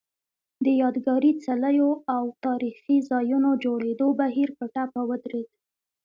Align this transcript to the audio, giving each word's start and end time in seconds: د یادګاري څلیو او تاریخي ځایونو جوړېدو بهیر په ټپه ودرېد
د 0.65 0.67
یادګاري 0.81 1.31
څلیو 1.45 1.89
او 2.15 2.23
تاریخي 2.45 2.97
ځایونو 3.09 3.49
جوړېدو 3.63 4.07
بهیر 4.21 4.49
په 4.57 4.65
ټپه 4.73 5.01
ودرېد 5.09 5.49